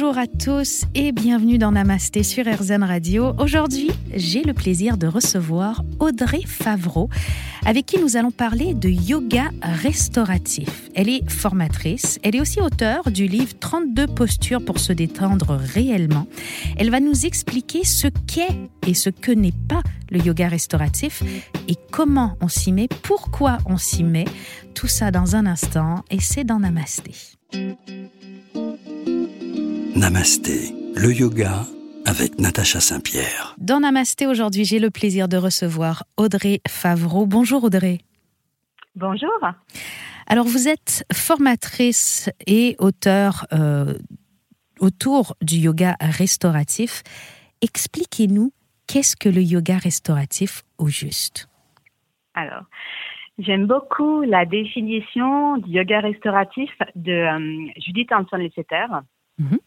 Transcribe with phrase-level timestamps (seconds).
[0.00, 3.32] Bonjour à tous et bienvenue dans Namasté sur RZN Radio.
[3.36, 7.08] Aujourd'hui, j'ai le plaisir de recevoir Audrey Favreau,
[7.66, 10.88] avec qui nous allons parler de yoga restauratif.
[10.94, 16.28] Elle est formatrice, elle est aussi auteure du livre 32 postures pour se détendre réellement.
[16.76, 21.24] Elle va nous expliquer ce qu'est et ce que n'est pas le yoga restauratif
[21.66, 24.26] et comment on s'y met, pourquoi on s'y met.
[24.76, 27.14] Tout ça dans un instant et c'est dans Namasté.
[29.98, 31.64] Namasté, le yoga
[32.06, 33.56] avec Natacha Saint-Pierre.
[33.58, 37.26] Dans Namasté aujourd'hui, j'ai le plaisir de recevoir Audrey Favreau.
[37.26, 37.98] Bonjour Audrey.
[38.94, 39.36] Bonjour.
[40.28, 43.94] Alors vous êtes formatrice et auteur euh,
[44.78, 47.02] autour du yoga restauratif.
[47.60, 48.52] Expliquez-nous
[48.86, 51.48] qu'est-ce que le yoga restauratif au juste?
[52.34, 52.62] Alors,
[53.40, 58.86] j'aime beaucoup la définition du yoga restauratif de euh, Judith Anson-Lesseter.
[59.38, 59.58] Mhm.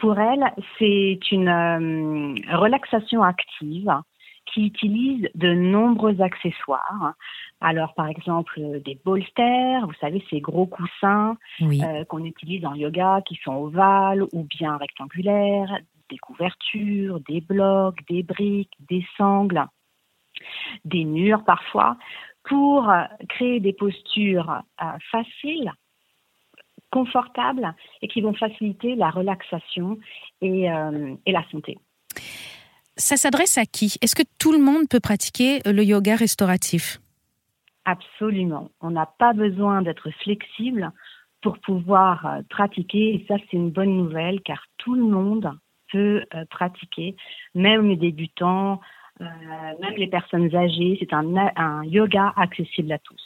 [0.00, 3.92] Pour elle, c'est une euh, relaxation active
[4.46, 7.12] qui utilise de nombreux accessoires.
[7.60, 13.20] Alors, par exemple, des bolsters, vous savez, ces gros coussins euh, qu'on utilise en yoga,
[13.26, 15.78] qui sont ovales ou bien rectangulaires,
[16.08, 19.66] des couvertures, des blocs, des briques, des sangles,
[20.86, 21.98] des murs parfois,
[22.44, 22.90] pour
[23.28, 25.72] créer des postures euh, faciles
[26.90, 29.98] confortables et qui vont faciliter la relaxation
[30.40, 31.78] et, euh, et la santé.
[32.96, 33.96] Ça s'adresse à qui?
[34.02, 36.98] Est-ce que tout le monde peut pratiquer le yoga restauratif?
[37.84, 38.70] Absolument.
[38.80, 40.92] On n'a pas besoin d'être flexible
[41.40, 45.50] pour pouvoir euh, pratiquer et ça c'est une bonne nouvelle car tout le monde
[45.90, 47.16] peut euh, pratiquer,
[47.54, 48.80] même les débutants,
[49.18, 50.96] même les personnes âgées.
[50.98, 53.20] C'est un, un yoga accessible à tous.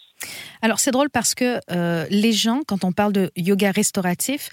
[0.64, 4.48] Alors c'est drôle parce que euh, les gens, quand on parle de yoga restauratif,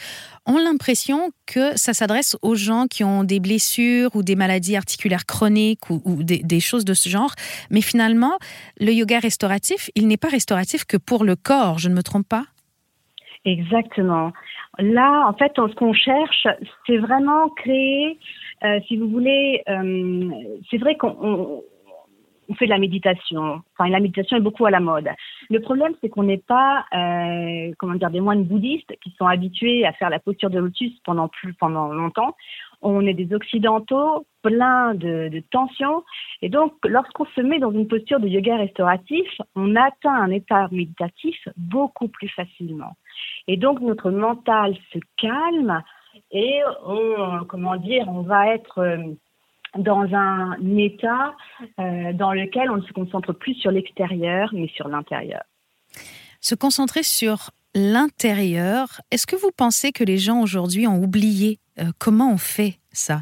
[0.45, 5.25] ont l'impression que ça s'adresse aux gens qui ont des blessures ou des maladies articulaires
[5.25, 7.31] chroniques ou, des, choses de ce genre.
[7.69, 8.33] Mais finalement,
[8.77, 12.27] le yoga restauratif, il n'est pas restauratif que pour le corps, je ne me trompe
[12.27, 12.43] pas?
[13.45, 14.33] Exactement.
[14.79, 16.45] Là, en fait, ce qu'on cherche,
[16.87, 18.19] c'est vraiment créer,
[18.65, 20.29] euh, si vous voulez, euh,
[20.69, 21.63] c'est vrai qu'on
[22.51, 23.61] on fait de la méditation.
[23.77, 25.09] Enfin, la méditation est beaucoup à la mode.
[25.49, 29.85] Le problème, c'est qu'on n'est pas, euh, comment dire, des moines bouddhistes qui sont habitués
[29.85, 32.35] à faire la posture de lotus pendant plus, pendant longtemps.
[32.81, 36.03] On est des occidentaux pleins de, de tensions.
[36.41, 40.67] Et donc, lorsqu'on se met dans une posture de yoga restauratif, on atteint un état
[40.71, 42.97] méditatif beaucoup plus facilement.
[43.47, 45.81] Et donc, notre mental se calme
[46.31, 48.97] et on, comment dire, on va être euh,
[49.77, 51.35] dans un état
[51.79, 55.41] euh, dans lequel on ne se concentre plus sur l'extérieur, mais sur l'intérieur.
[56.41, 61.85] Se concentrer sur l'intérieur, est-ce que vous pensez que les gens aujourd'hui ont oublié euh,
[61.99, 63.21] comment on fait ça?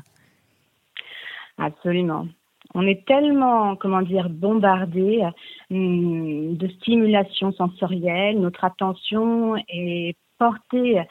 [1.58, 2.28] Absolument.
[2.74, 5.24] On est tellement, comment dire, bombardé
[5.72, 11.02] hum, de stimulation sensorielle, notre attention est portée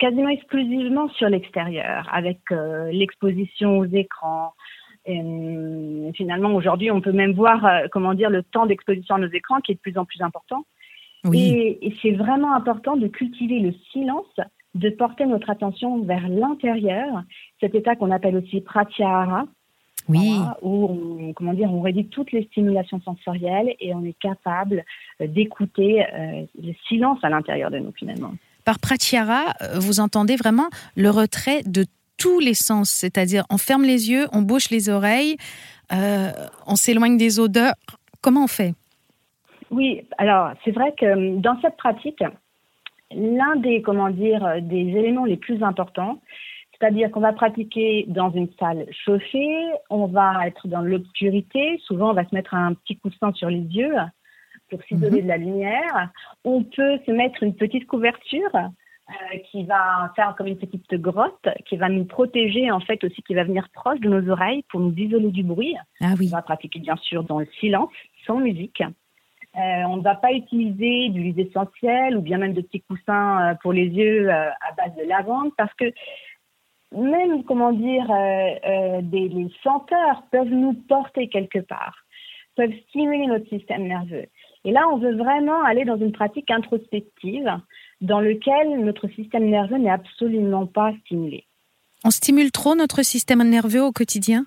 [0.00, 4.54] quasiment exclusivement sur l'extérieur, avec euh, l'exposition aux écrans.
[5.04, 9.18] Et, euh, finalement, aujourd'hui, on peut même voir, euh, comment dire, le temps d'exposition à
[9.18, 10.64] nos écrans qui est de plus en plus important.
[11.24, 11.78] Oui.
[11.82, 14.40] Et, c'est vraiment important de cultiver le silence,
[14.74, 17.22] de porter notre attention vers l'intérieur,
[17.60, 19.44] cet état qu'on appelle aussi pratyahara,
[20.08, 20.32] oui.
[20.62, 24.82] où on, comment dire, on réduit toutes les stimulations sensorielles et on est capable
[25.20, 26.06] d'écouter
[26.58, 28.32] le silence à l'intérieur de nous finalement.
[28.64, 31.84] Par pratyahara, euh, vous entendez vraiment le retrait de
[32.18, 35.36] tous les sens, c'est-à-dire on ferme les yeux, on bouche les oreilles,
[35.92, 36.30] euh,
[36.66, 37.74] on s'éloigne des odeurs.
[38.20, 38.74] Comment on fait?
[39.70, 42.22] Oui, alors c'est vrai que euh, dans cette pratique,
[43.12, 46.20] l'un des comment dire des éléments les plus importants,
[46.72, 49.56] c'est-à-dire qu'on va pratiquer dans une salle chauffée,
[49.88, 53.60] on va être dans l'obscurité, souvent on va se mettre un petit coussin sur les
[53.60, 53.94] yeux
[54.70, 55.22] pour s'isoler mhm.
[55.22, 56.10] de la lumière.
[56.44, 58.70] On peut se mettre une petite couverture
[59.10, 63.22] euh, qui va faire comme une petite grotte, qui va nous protéger en fait aussi,
[63.22, 65.74] qui va venir proche de nos oreilles pour nous isoler du bruit.
[66.00, 66.28] Ah oui.
[66.30, 67.90] On va pratiquer bien sûr dans le silence,
[68.24, 68.80] sans musique.
[69.56, 73.54] Euh, on ne va pas utiliser d'huile essentielle ou bien même de petits coussins euh,
[73.60, 75.92] pour les yeux à base de lavande parce que
[76.96, 78.06] même, comment dire,
[79.02, 81.96] des, les senteurs peuvent nous porter quelque part,
[82.54, 84.26] peuvent stimuler notre système nerveux.
[84.64, 87.50] Et là, on veut vraiment aller dans une pratique introspective
[88.00, 91.44] dans laquelle notre système nerveux n'est absolument pas stimulé.
[92.04, 94.46] On stimule trop notre système nerveux au quotidien?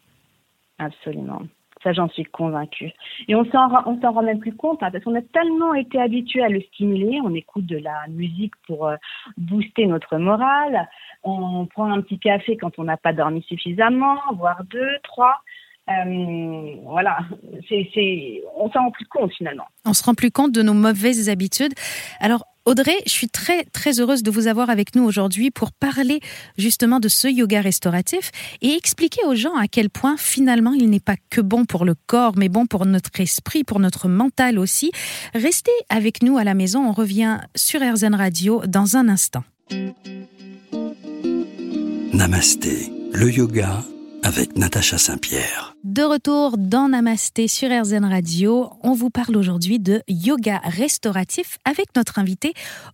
[0.80, 1.42] Absolument.
[1.84, 2.92] Ça, j'en suis convaincue.
[3.28, 6.48] Et on s'en rend même plus compte hein, parce qu'on a tellement été habitué à
[6.48, 7.20] le stimuler.
[7.22, 8.96] On écoute de la musique pour euh,
[9.38, 10.88] booster notre morale.
[11.24, 15.36] On prend un petit café quand on n'a pas dormi suffisamment, voire deux, trois.
[15.90, 17.18] Euh, voilà,
[17.68, 19.66] c'est, on s'en rend plus compte finalement.
[19.86, 21.74] On se rend plus compte de nos mauvaises habitudes.
[22.22, 26.22] Alors, Audrey, je suis très très heureuse de vous avoir avec nous aujourd'hui pour parler
[26.58, 28.32] justement de ce yoga restauratif
[28.62, 31.96] et expliquer aux gens à quel point finalement il n'est pas que bon pour le
[32.08, 34.92] corps, mais bon pour notre esprit, pour notre mental aussi.
[35.34, 39.44] Restez avec nous à la maison, on revient sur RZN Radio dans un instant.
[42.14, 43.84] Namasté, le yoga
[44.24, 45.76] avec Natacha Saint-Pierre.
[45.84, 51.88] De retour dans Namasté sur RZN Radio, on vous parle aujourd'hui de yoga restauratif avec
[51.96, 52.54] notre invitée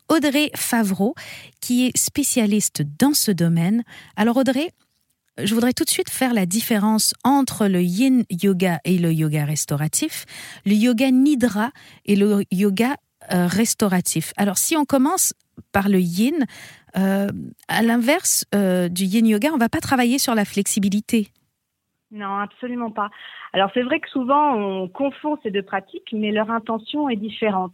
[0.09, 1.13] Audrey Favreau,
[1.61, 3.83] qui est spécialiste dans ce domaine.
[4.15, 4.71] Alors Audrey,
[5.41, 9.45] je voudrais tout de suite faire la différence entre le yin yoga et le yoga
[9.45, 10.25] restauratif,
[10.65, 11.71] le yoga nidra
[12.05, 12.95] et le yoga
[13.31, 14.33] euh, restauratif.
[14.37, 15.33] Alors si on commence
[15.71, 16.45] par le yin,
[16.97, 17.29] euh,
[17.67, 21.27] à l'inverse euh, du yin yoga, on ne va pas travailler sur la flexibilité.
[22.11, 23.09] Non, absolument pas.
[23.53, 27.73] Alors c'est vrai que souvent on confond ces deux pratiques, mais leur intention est différente.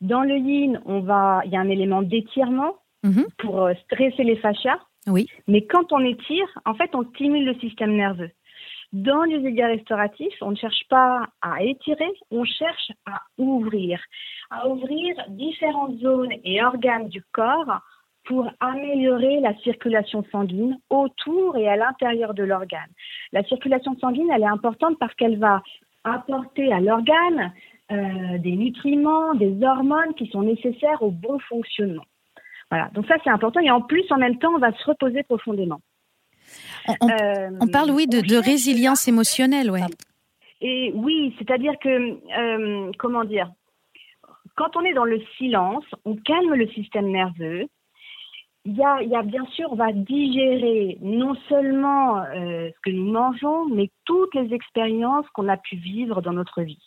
[0.00, 3.26] Dans le yin, on va, il y a un élément d'étirement Mhm.
[3.38, 4.80] pour euh, stresser les fascias.
[5.06, 5.28] Oui.
[5.46, 8.30] Mais quand on étire, en fait, on stimule le système nerveux.
[8.96, 14.00] Dans les yoga restauratifs, on ne cherche pas à étirer, on cherche à ouvrir,
[14.50, 17.82] à ouvrir différentes zones et organes du corps
[18.24, 22.88] pour améliorer la circulation sanguine autour et à l'intérieur de l'organe.
[23.32, 25.62] La circulation sanguine, elle est importante parce qu'elle va
[26.04, 27.52] apporter à l'organe
[27.92, 32.06] euh, des nutriments, des hormones qui sont nécessaires au bon fonctionnement.
[32.70, 35.22] Voilà, donc ça c'est important et en plus en même temps on va se reposer
[35.22, 35.80] profondément.
[37.00, 39.82] On, Euh, on parle, oui, de, résilience émotionnelle, ouais.
[40.60, 41.88] Et oui, c'est-à-dire que,
[42.38, 43.50] euh, comment dire,
[44.56, 47.66] quand on est dans le silence, on calme le système nerveux.
[48.64, 52.80] Il y a, il y a bien sûr, on va digérer non seulement euh, ce
[52.82, 56.82] que nous mangeons, mais toutes les expériences qu'on a pu vivre dans notre vie.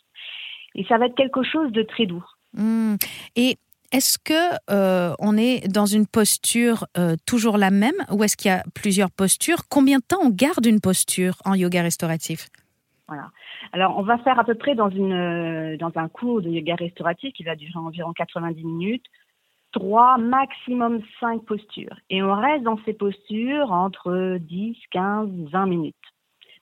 [0.74, 2.24] Et ça va être quelque chose de très doux.
[2.52, 2.96] Hmm.
[3.34, 3.56] Et
[3.92, 8.50] est-ce que euh, on est dans une posture euh, toujours la même ou est-ce qu'il
[8.50, 9.68] y a plusieurs postures?
[9.68, 12.48] Combien de temps on garde une posture en yoga restauratif?
[13.08, 13.30] Voilà.
[13.72, 16.76] Alors, on va faire à peu près dans, une, euh, dans un cours de yoga
[16.76, 19.06] restauratif qui va durer environ 90 minutes,
[19.72, 21.96] trois, maximum cinq postures.
[22.08, 25.96] Et on reste dans ces postures entre 10, 15, 20 minutes.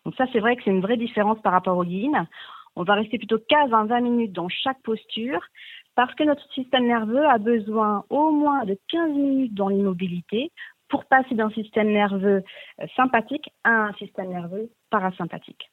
[0.05, 2.27] Donc ça, c'est vrai que c'est une vraie différence par rapport au yin.
[2.77, 5.41] On va rester plutôt 15 à 20 minutes dans chaque posture
[5.99, 10.53] parce que notre système nerveux a besoin au moins de 15 minutes dans l'immobilité
[10.89, 12.45] pour passer d'un système nerveux
[12.81, 15.73] euh, sympathique à un système nerveux parasympathique.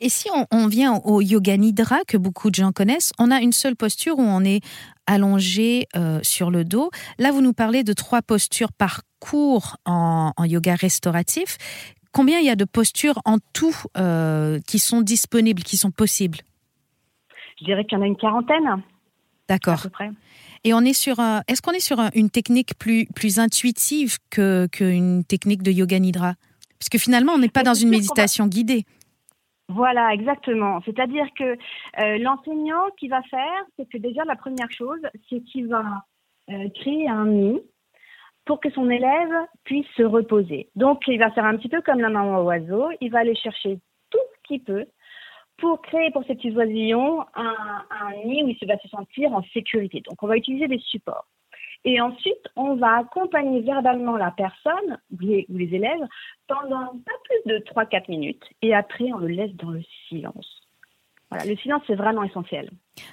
[0.00, 3.52] Et si on, vient au yoga nidra que beaucoup de gens connaissent, on a une
[3.52, 4.60] seule posture où on est
[5.06, 6.90] allongé euh, sur le dos.
[7.18, 11.56] Là, vous nous parlez de trois postures par cours en, en yoga restauratif.
[12.12, 16.40] Combien il y a de postures en tout euh, qui sont disponibles, qui sont possibles?
[17.60, 18.82] Je dirais qu'il y en a une quarantaine
[19.48, 19.86] D'accord.
[20.62, 24.18] Et on est sur un- est-ce qu'on est sur un- une technique plus plus intuitive
[24.30, 26.34] que qu'une technique de yoga nidra?
[26.78, 28.84] Parce que finalement, on n'est pas dans une méditation guidée.
[29.68, 30.80] Voilà, exactement.
[30.84, 35.68] C'est-à-dire que euh, l'enseignant, qui va faire, c'est que déjà la première chose, c'est qu'il
[35.68, 35.84] va
[36.50, 37.60] euh, créer un nid
[38.44, 39.32] pour que son élève
[39.64, 40.68] puisse se reposer.
[40.74, 42.88] Donc, il va faire un petit peu comme la maman oiseau.
[43.00, 43.78] Il va aller chercher
[44.10, 44.86] tout ce qu'il peut
[45.60, 47.84] pour créer pour ces petits oisillons un,
[48.24, 50.02] nid où il va se sentir en sécurité.
[50.08, 51.26] Donc, on va utiliser des supports.
[51.84, 56.06] Et ensuite, on va accompagner verbalement la personne ou les, élèves
[56.46, 58.44] pendant pas plus de 3-4 minutes.
[58.60, 60.46] Et après, on le laisse dans le silence.
[61.30, 62.70] Voilà, le silence, c'est vraiment essentiel.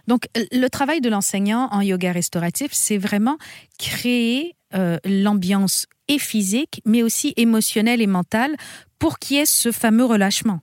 [0.08, 3.38] Donc, le travail de l'enseignant en yoga restauratif, c'est vraiment
[3.78, 8.56] créer euh, l'ambiance et physique, mais aussi émotionnelle et mentale
[9.00, 10.60] pour qu'il y ait ce fameux relâchement.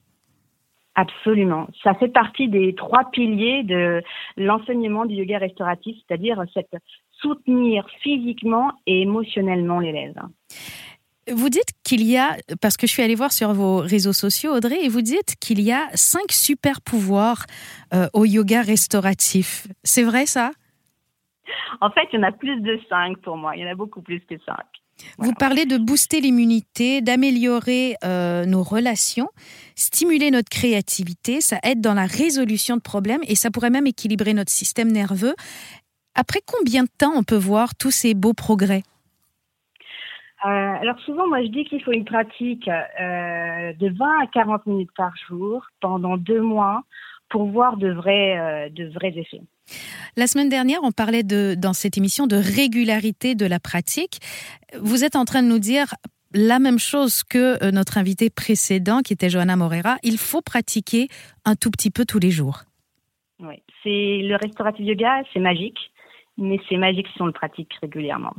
[0.96, 1.66] Absolument.
[1.82, 4.00] Ça fait partie des trois piliers de
[4.36, 6.76] l'enseignement du yoga restauratif, c'est-à-dire cette
[7.10, 10.20] soutenir physiquement et émotionnellement l'élève.
[11.32, 14.52] Vous dites qu'il y a, parce que je suis allée voir sur vos réseaux sociaux,
[14.52, 17.46] Audrey, et vous dites qu'il y a cinq super pouvoirs
[17.94, 19.66] euh, au yoga restauratif.
[19.82, 20.50] C'est vrai ça?
[21.80, 23.56] En fait, il y en a plus de cinq pour moi.
[23.56, 24.66] Il y en a beaucoup plus que cinq.
[25.18, 29.28] Vous parlez de booster l'immunité, d'améliorer euh, nos relations,
[29.74, 34.34] stimuler notre créativité, ça aide dans la résolution de problèmes et ça pourrait même équilibrer
[34.34, 35.34] notre système nerveux.
[36.14, 38.82] Après combien de temps on peut voir tous ces beaux progrès?
[40.46, 45.12] Alors souvent, moi, je dis qu'il faut une pratique de 20 à 40 minutes par
[45.26, 46.82] jour pendant deux mois
[47.30, 49.40] pour voir de vrais, de vrais effets.
[50.16, 54.20] La semaine dernière, on parlait de, dans cette émission de régularité de la pratique.
[54.80, 55.94] Vous êtes en train de nous dire
[56.34, 59.96] la même chose que euh, notre invité précédent, qui était Johanna Morera.
[60.02, 61.08] Il faut pratiquer
[61.44, 62.62] un tout petit peu tous les jours.
[63.40, 65.78] Oui, c'est le restauratif yoga, c'est magique,
[66.36, 68.34] mais c'est magique si on le pratique régulièrement.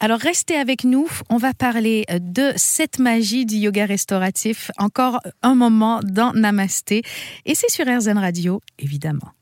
[0.00, 5.20] Alors restez avec nous, on va parler euh, de cette magie du yoga restauratif encore
[5.42, 7.02] un moment dans Namasté
[7.44, 9.32] et c'est sur RZN Radio évidemment.